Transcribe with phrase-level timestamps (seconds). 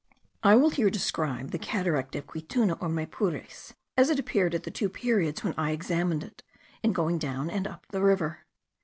[0.41, 4.71] I will here describe the cataract of Quituna or Maypures as it appeared at the
[4.71, 6.41] two periods when I examined it,
[6.81, 8.39] in going down and up the river.